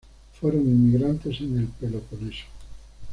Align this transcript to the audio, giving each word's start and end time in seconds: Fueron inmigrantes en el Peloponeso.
Fueron 0.39 0.61
inmigrantes 0.61 1.41
en 1.41 1.59
el 1.59 1.67
Peloponeso. 1.67 2.45